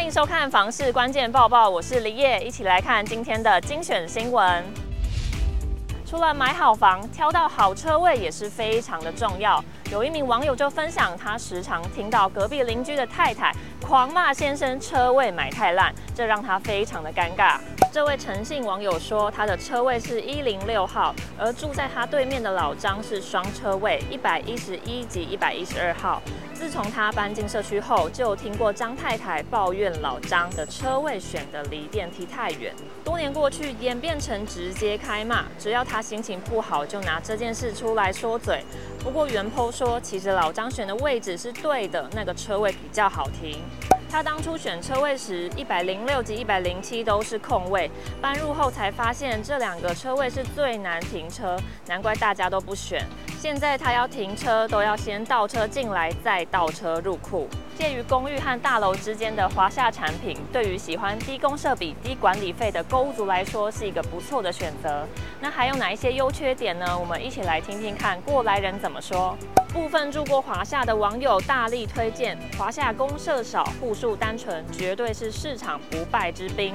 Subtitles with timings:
[0.00, 4.64] 欢迎收看房市关键报报，我是李烨，一起来看今天的精选新闻。
[6.06, 9.62] 除了买好房，挑到好车位也是非常的重要。
[9.92, 13.52] 有一名网友就分享，他时常听到隔壁邻居的太太
[13.86, 17.58] 狂骂先生车位买太烂，这让他非常的尴尬。
[17.92, 26.22] 这位诚信网友说，他的车位是一零六号，而住在他对面的老张是双车位，一百一十一及一百一十二号。
[26.54, 32.72] 自从他搬进社区后，就听过张太太抱怨老张的车位选的离电梯太远。
[33.04, 38.62] 多年过去，演变成直接开骂，只要他心情不好，就拿这件事出来说嘴。
[39.02, 43.58] 不过原 PO 说，其实老张选的位置是对的，那个车位比较好停。
[44.10, 47.88] 他当初选车位时，一百零六及一百零七都是空位，
[48.20, 51.56] 搬入后才发现这两个车位是最难停车，
[51.86, 53.06] 难怪大家都不选。
[53.38, 57.48] 现在他要停车，都要先倒车进来，再倒车入库。
[57.80, 65.06] 介于公寓和大楼之间的华夏产品，对于喜欢低公设比、低管理费的购屋族来说，是一个不错的选择。
[65.40, 66.86] 那还有哪一些优缺点呢？
[66.98, 69.34] 我们一起来听听看过来人怎么说。
[69.72, 76.74] 部分住过华夏的网友大力推荐，华夏公设少，户数单纯，绝对是市场不败之兵。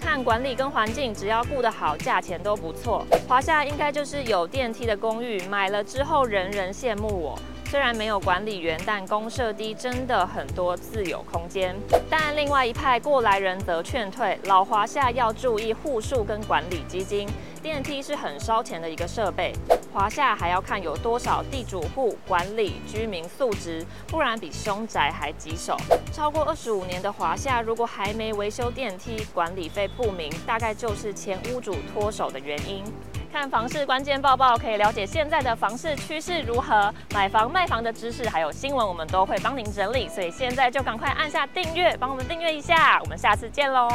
[0.00, 3.04] 看管理跟环境，只要顾得好，价钱都不错。
[3.28, 7.38] 华夏应该就是有电梯的公寓，买了之后人人羡慕我。
[7.70, 11.76] 虽然没有管理员，但公设低，真的很多自有空间。
[12.08, 17.28] 但另外一派过来人则劝退，老华夏要注意户数跟管理基金，
[17.62, 19.52] 电梯是很烧钱的一个设备。
[19.92, 25.76] 华夏还要看有多少地主户、管理居民素质，不然比凶宅还棘手。
[26.10, 32.82] 超过二十五年的华夏，如果还没维修电梯，管理费不明，大概就是前屋主脱手的原因。
[33.28, 40.08] 看房市关键报报，可以了解现在的房市趋势如何，买房卖房的知识还有新闻，我们都会帮您整理。
[40.08, 42.98] 所以现在就赶快按下订阅，帮我们订阅一下。
[43.00, 43.88] 我们下次见喽。